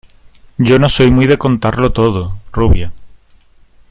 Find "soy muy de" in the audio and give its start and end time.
0.89-1.37